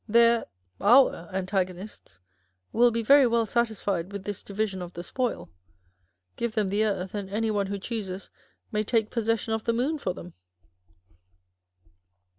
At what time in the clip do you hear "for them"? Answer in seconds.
9.99-10.33